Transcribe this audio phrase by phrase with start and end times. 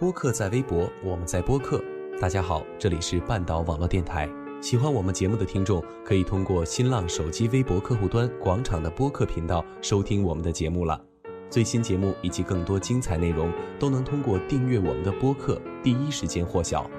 [0.00, 1.80] 播客在微博，我们在播客。
[2.20, 4.28] 大家好，这里是半岛网络电台。
[4.60, 11.00] 喜欢我们节目的听众，可以通过新浪手机微博客户端“广场”的播客频道收听我们的节目了。
[11.48, 16.90] 最新节目以及更多精彩内容，都能通过订阅我们的播客第一时间获晓。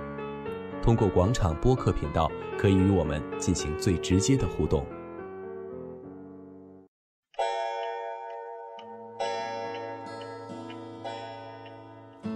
[0.81, 4.85] 通过广场播客频道，可以与我们进行最直接的互动。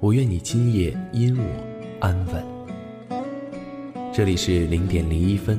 [0.00, 2.44] 我愿你今夜因我安稳。
[4.14, 5.58] 这里是零点零一分，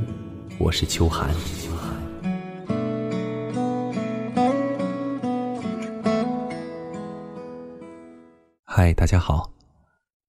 [0.58, 1.36] 我是秋寒。
[8.64, 9.52] 嗨，大家好，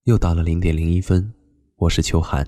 [0.02, 1.32] 又到了零点零一分，
[1.76, 2.44] 我是秋寒。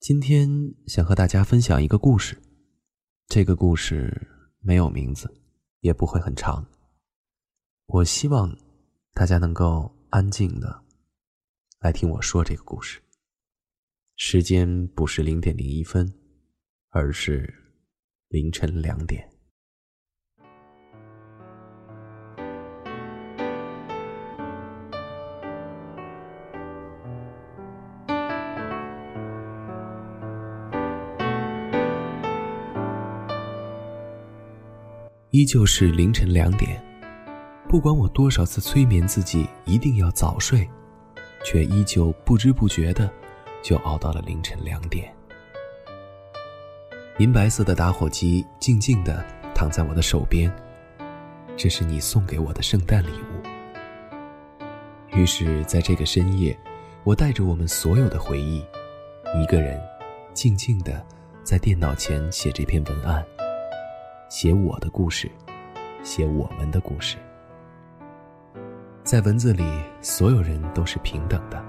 [0.00, 0.48] 今天
[0.88, 2.36] 想和大家分享一个故事，
[3.28, 5.32] 这个故事没有名字，
[5.78, 6.66] 也不会很长。
[7.86, 8.52] 我希望。
[9.14, 10.82] 大家能够安静的
[11.80, 13.00] 来听我说这个故事。
[14.16, 16.12] 时间不是零点零一分，
[16.88, 17.52] 而是
[18.28, 19.28] 凌晨两点。
[35.30, 36.91] 依旧是凌晨两点。
[37.72, 40.68] 不管我多少次催眠自己一定要早睡，
[41.42, 43.10] 却依旧不知不觉的
[43.62, 45.10] 就熬到了凌晨两点。
[47.16, 49.24] 银白色的打火机静静的
[49.54, 50.54] 躺在我的手边，
[51.56, 55.16] 这是你送给我的圣诞礼物。
[55.16, 56.54] 于是，在这个深夜，
[57.04, 58.62] 我带着我们所有的回忆，
[59.42, 59.80] 一个人
[60.34, 61.02] 静静的
[61.42, 63.24] 在电脑前写这篇文案，
[64.28, 65.32] 写我的故事，
[66.02, 67.16] 写我们的故事。
[69.12, 69.62] 在文字里，
[70.00, 71.62] 所有人都是平等的。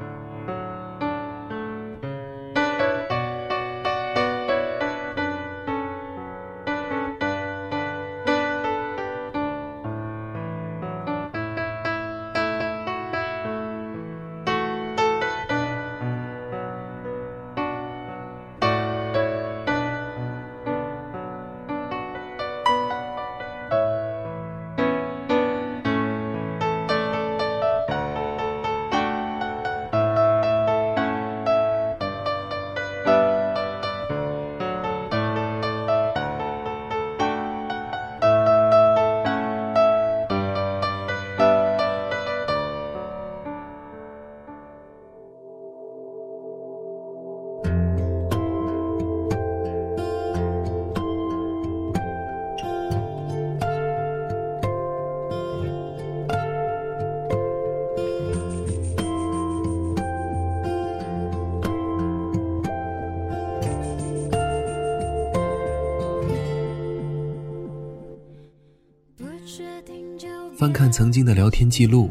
[70.57, 72.09] 翻看曾经的聊天记录，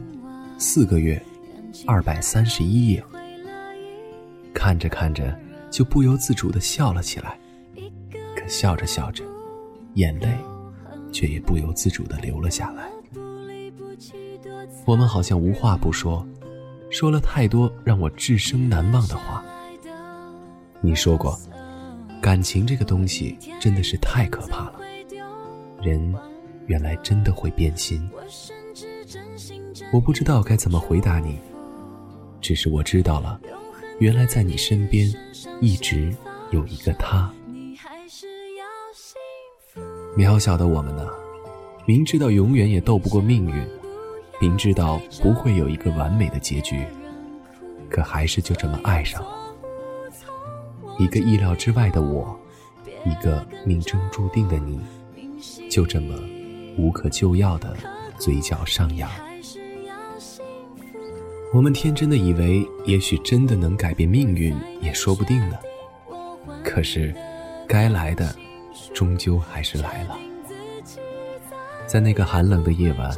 [0.59, 1.21] 四个月，
[1.87, 3.03] 二百三十一页。
[4.53, 5.37] 看着看着，
[5.71, 7.39] 就不由自主的笑了起来。
[8.37, 9.25] 可笑着笑着，
[9.95, 10.29] 眼泪
[11.13, 12.91] 却也不由自主的流了下来。
[14.85, 16.27] 我们好像无话不说，
[16.91, 19.45] 说了太多让我至生难忘的话。
[20.81, 21.39] 你说过，
[22.21, 24.81] 感情这个东西真的是太可怕了，
[25.81, 26.15] 人。
[26.67, 28.09] 原来真的会变心，
[29.93, 31.39] 我不知道该怎么回答你，
[32.41, 33.41] 只是我知道了，
[33.99, 35.13] 原来在你身边
[35.61, 36.15] 一直
[36.51, 37.31] 有一个他。
[40.17, 41.09] 渺小的我们呢，
[41.87, 43.67] 明知道永远也斗不过命运，
[44.41, 46.85] 明知道不会有一个完美的结局，
[47.91, 49.31] 可还是就这么爱上了
[50.99, 52.39] 一个意料之外的我，
[53.05, 54.81] 一个命中注定的你，
[55.69, 56.15] 就这么。
[56.77, 57.77] 无可救药的
[58.19, 59.11] 嘴角上扬，
[61.53, 65.57] 我们天真的以为，也许真的能改变命运，也说不定呢。
[66.65, 67.15] 可是，
[67.69, 68.35] 该来的，
[68.95, 70.17] 终究还是来了。
[71.87, 73.15] 在那个寒冷的夜晚，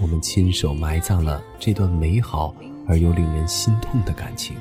[0.00, 2.54] 我们亲手埋葬了这段美好
[2.88, 4.56] 而又令人心痛的感情。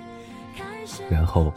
[1.09, 1.51] 然后，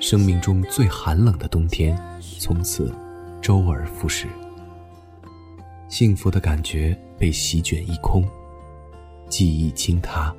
[0.00, 1.98] 生命中最寒冷的冬天
[2.38, 2.94] 从此
[3.40, 4.26] 周而复始，
[5.90, 8.24] 幸福的感觉被席卷一空，
[9.28, 10.32] 记忆倾塌，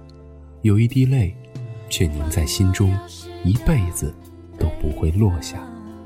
[0.61, 1.35] 有一滴泪，
[1.89, 2.97] 却凝在心中，
[3.43, 4.15] 一辈子
[4.57, 5.61] 都不会落下，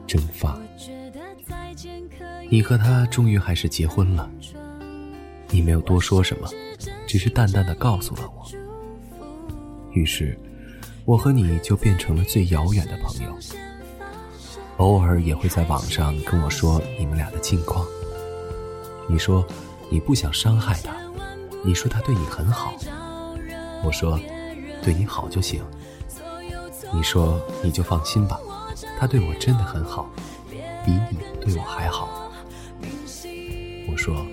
[0.08, 0.60] 蒸发。
[2.50, 4.28] 你和他终于还是结婚了，
[5.52, 6.50] 你没有多说什么，
[7.06, 8.46] 只是淡淡的告诉了我。
[9.94, 10.38] 于是。
[11.06, 13.38] 我和你就变成了最遥远的朋友，
[14.78, 17.86] 偶尔也会在网上跟我说你们俩的近况。
[19.08, 19.46] 你说
[19.90, 20.96] 你不想伤害他，
[21.64, 22.74] 你说他对你很好，
[23.84, 24.20] 我说
[24.82, 25.64] 对你好就行。
[26.94, 28.40] 你说你就放心吧，
[28.98, 30.10] 他对我真的很好，
[30.86, 32.32] 比你对我还好。
[33.90, 34.26] 我说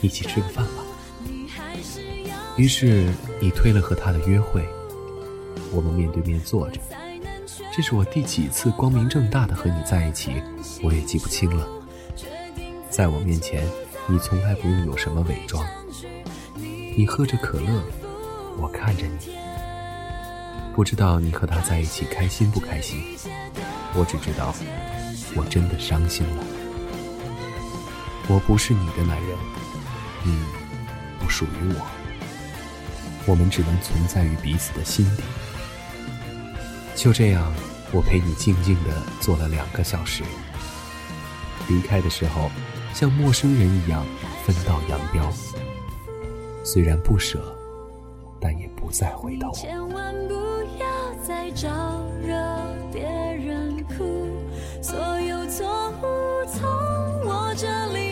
[0.00, 0.84] 一起吃个饭吧。
[2.56, 4.66] 于是你推了和他的约会。
[5.72, 6.80] 我们面对面坐着，
[7.72, 10.42] 这是我第几次光明正大的和你在一起，
[10.82, 11.64] 我也记不清了。
[12.90, 13.64] 在我面前，
[14.08, 15.64] 你从来不用有什么伪装。
[16.56, 17.82] 你喝着可乐，
[18.58, 19.30] 我看着你，
[20.74, 23.00] 不知道你和他在一起开心不开心。
[23.94, 24.52] 我只知道，
[25.36, 26.44] 我真的伤心了。
[28.26, 29.38] 我不是你的男人，
[30.24, 30.36] 你
[31.20, 31.86] 不属于我，
[33.24, 35.22] 我们只能存在于彼此的心底。
[36.96, 37.52] 就这样，
[37.92, 40.24] 我陪你静静的坐了两个小时。
[41.68, 42.50] 离开的时候，
[42.94, 44.04] 像陌生人一样
[44.44, 45.30] 分道扬镳。
[46.62, 47.40] 虽然不舍，
[48.40, 49.50] 但也不再回头。
[49.52, 50.34] 千万不
[50.78, 50.86] 要
[51.26, 51.68] 再招
[52.22, 52.36] 惹
[52.92, 54.28] 别人哭，
[54.82, 56.62] 所有错误从
[57.24, 58.09] 我这里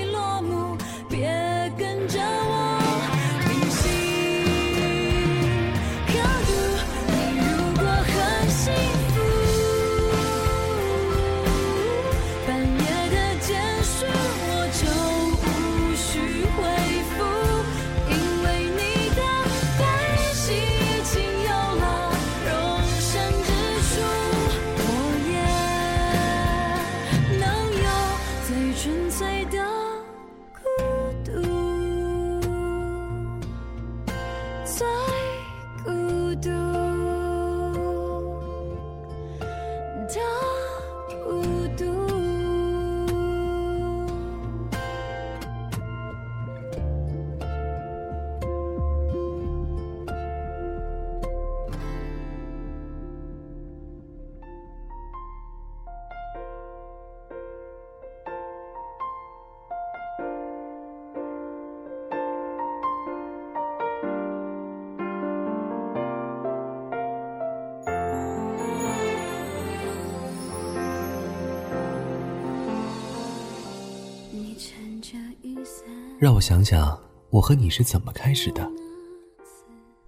[76.20, 76.99] 让我想想，
[77.31, 78.69] 我和你是怎么开始的？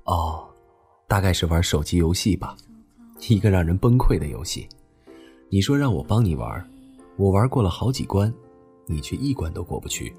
[0.07, 0.45] 哦，
[1.07, 2.57] 大概是玩手机游戏吧，
[3.29, 4.69] 一个让人崩溃的游戏。
[5.51, 6.69] 你说让我帮你玩，
[7.17, 8.33] 我玩过了好几关，
[8.87, 10.13] 你却一关都过不去。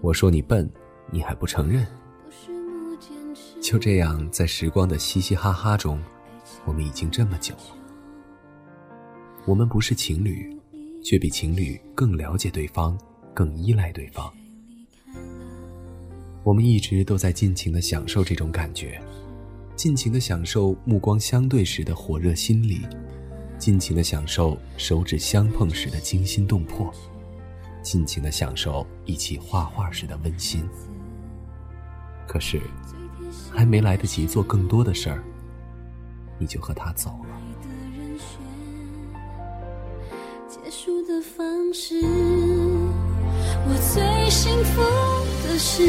[0.00, 0.68] 我说你笨，
[1.12, 1.86] 你还不承认。
[3.60, 6.02] 就这样，在时光的嘻嘻哈哈中，
[6.64, 7.76] 我们已经这么久了。
[9.46, 10.52] 我们不是情侣，
[11.00, 12.98] 却比情侣更了解对方，
[13.32, 14.32] 更依赖对方。
[16.46, 19.02] 我们一直都在尽情的享受这种感觉，
[19.74, 22.86] 尽情的享受目光相对时的火热心理，
[23.58, 26.88] 尽情的享受手指相碰时的惊心动魄，
[27.82, 30.62] 尽情的享受一起画画时的温馨。
[32.28, 32.62] 可是，
[33.50, 35.24] 还没来得及做更多的事儿，
[36.38, 37.40] 你就和他走了。
[40.48, 42.00] 结束的方式，
[43.66, 45.35] 我最幸福。
[45.58, 45.82] 是，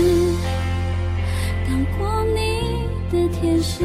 [1.65, 3.83] 当过你的天使，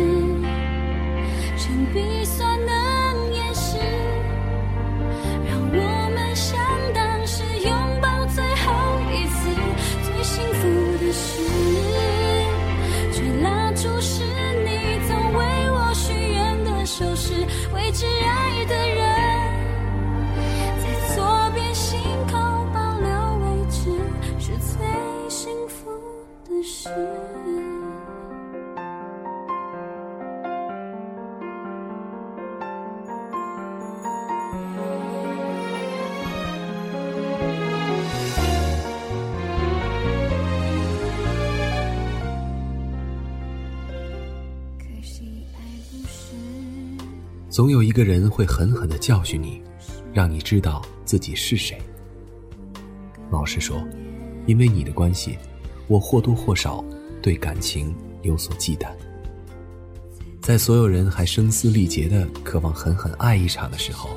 [1.58, 2.72] 全鼻酸的
[47.52, 49.60] 总有一个人会狠狠的教训你，
[50.10, 51.78] 让你知道自己是谁。
[53.30, 53.86] 老实说，
[54.46, 55.36] 因为你的关系，
[55.86, 56.82] 我或多或少
[57.20, 58.88] 对感情有所忌惮。
[60.40, 64.08] 在所有人还声嘶力竭的渴望狠狠爱一场的时候，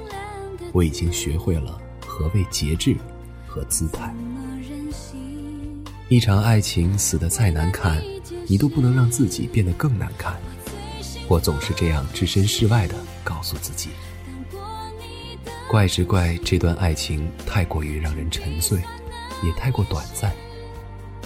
[0.71, 1.77] 我已经学会了
[2.07, 2.95] 何谓节制
[3.45, 4.15] 和姿态。
[6.07, 8.01] 一场爱情死得再难看，
[8.47, 10.39] 你都不能让自己变得更难看。
[11.27, 13.89] 我总是这样置身事外的告诉自己。
[15.67, 18.79] 怪只怪这段爱情太过于让人沉醉，
[19.43, 20.31] 也太过短暂，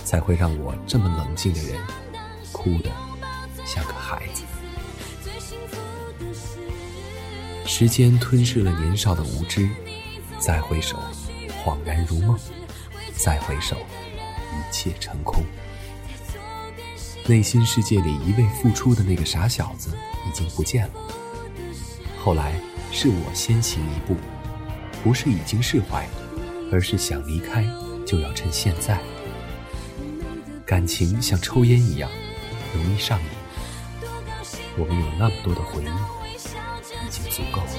[0.03, 1.77] 才会让我这么冷静的人
[2.51, 2.89] 哭得
[3.65, 4.43] 像个孩子。
[7.65, 9.69] 时间吞噬了年少的无知，
[10.39, 10.97] 再回首，
[11.63, 12.35] 恍然如梦；
[13.15, 13.75] 再回首。
[14.51, 15.43] 一切成空，
[17.29, 19.95] 内心世界里一味付出的那个傻小子
[20.27, 20.93] 已经不见了。
[22.17, 22.59] 后来
[22.91, 24.15] 是我先行一步，
[25.03, 26.09] 不是已经释怀，
[26.71, 27.63] 而是想离开
[28.03, 28.99] 就要趁现在。
[30.65, 32.09] 感情像抽烟一样，
[32.73, 33.25] 容易上瘾。
[34.75, 37.61] 我们有那么多的回忆，已经足够。
[37.61, 37.78] 了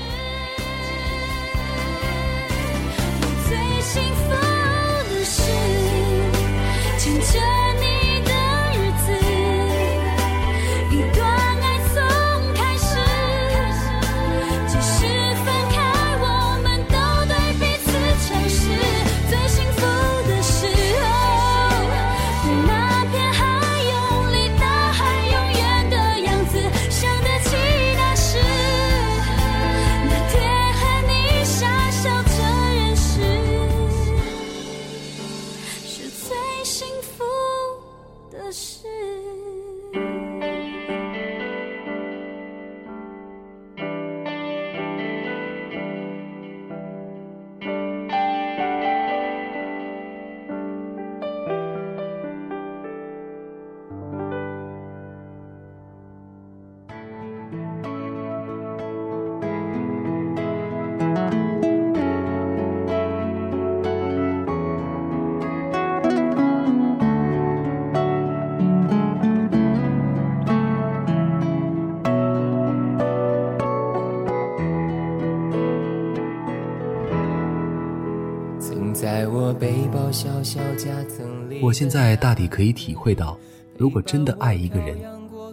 [81.62, 83.38] 我现在大抵可以体会到，
[83.76, 84.98] 如果真的爱一个人，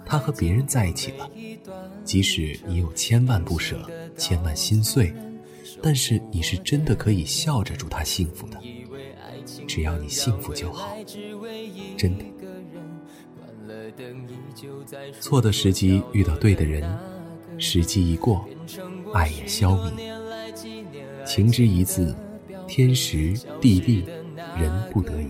[0.05, 1.29] 他和别人在一起了，
[2.03, 3.77] 即使你有千万不舍、
[4.17, 5.13] 千万心碎，
[5.81, 8.57] 但是你是真的可以笑着祝他幸福的。
[9.67, 10.95] 只要你幸福就好，
[11.97, 12.25] 真的。
[15.19, 16.83] 错的时机遇到对的人，
[17.57, 18.47] 时机一过，
[19.13, 19.91] 爱也消弭。
[21.25, 22.15] 情之一字。
[22.67, 24.03] 天时地利，
[24.59, 25.27] 人不得已。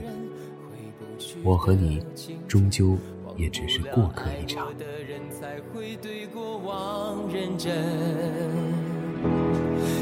[1.44, 2.02] 我和你，
[2.48, 2.98] 终究
[3.38, 4.68] 也只是过客一场。
[4.78, 7.74] 的人才会对过往认真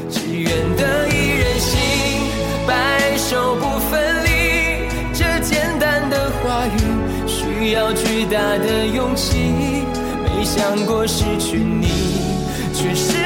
[0.08, 1.78] 只愿得一人心，
[2.66, 4.28] 白首不分离。
[5.12, 6.80] 这简单的话语，
[7.26, 9.36] 需要巨大的勇气。
[10.24, 11.86] 没想过失去你，
[12.72, 13.25] 却是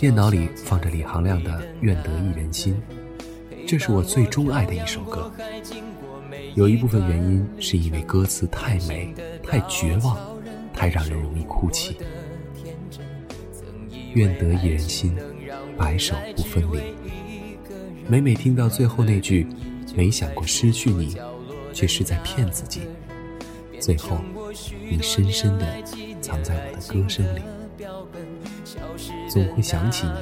[0.00, 1.50] 电脑里放着李行亮的
[1.82, 2.74] 《愿得一人心》，
[3.68, 5.30] 这是我最钟爱的一首歌。
[6.54, 10.16] 有一部分原因是因为歌词太美、太绝望、
[10.72, 11.98] 太让人容易哭泣。
[14.14, 15.14] 愿得一人心，
[15.76, 16.78] 白首不分离。
[18.08, 19.46] 每每听到最后那句
[19.94, 21.14] “没想过失去你，
[21.74, 22.80] 却是在骗自己”，
[23.78, 24.16] 最后
[24.90, 25.66] 你深深地
[26.22, 27.42] 藏在我的歌声里。
[29.28, 30.12] 总会想起你，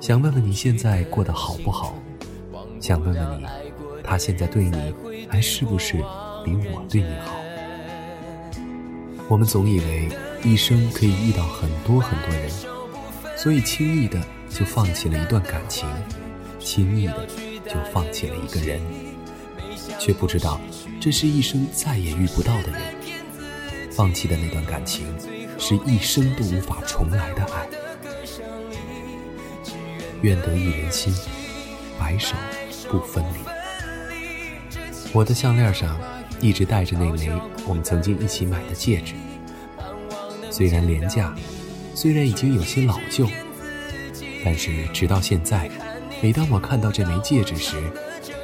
[0.00, 1.94] 想问问你现在过得好不好？
[2.80, 3.46] 想问问你，
[4.02, 4.94] 他现在对你
[5.28, 5.94] 还是不是
[6.44, 7.34] 比我对你好？
[9.28, 10.08] 我们总以为
[10.42, 12.50] 一生可以遇到很多很多人，
[13.36, 15.88] 所以轻易的就放弃了一段感情，
[16.58, 17.26] 轻易的
[17.66, 18.80] 就放弃了一个人，
[19.98, 20.60] 却不知道
[21.00, 22.80] 这是一生再也遇不到的人。
[23.92, 25.06] 放弃的那段感情，
[25.60, 27.68] 是一生都无法重来的爱。
[30.22, 31.14] 愿得一人心，
[31.98, 32.34] 白首
[32.90, 33.38] 不分离。
[35.12, 35.96] 我的项链上。
[36.42, 37.30] 一直戴着那枚
[37.66, 39.12] 我们曾经一起买的戒指，
[40.50, 41.36] 虽然廉价，
[41.94, 43.28] 虽然已经有些老旧，
[44.42, 45.70] 但是直到现在，
[46.22, 47.76] 每当我看到这枚戒指时，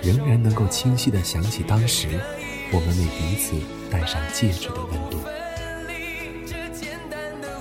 [0.02, 2.20] 仍然能够清晰地想起当时
[2.70, 3.54] 我们为彼此
[3.90, 5.18] 戴上戒指的温度。